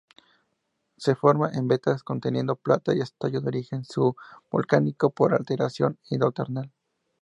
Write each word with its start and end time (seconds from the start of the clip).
Se 0.97 1.13
forma 1.13 1.51
en 1.53 1.67
vetas 1.67 2.01
conteniendo 2.01 2.55
plata 2.55 2.95
y 2.95 3.01
estaño 3.01 3.39
de 3.39 3.49
origen 3.49 3.85
sub-volcánico 3.85 5.11
por 5.11 5.35
alteración 5.35 5.99
hidrotermal. 6.09 6.71